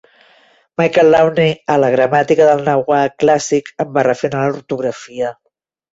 [0.81, 5.35] Michel Launey, a la gramàtica del nahua clàssic, en va refinar l'ortografia.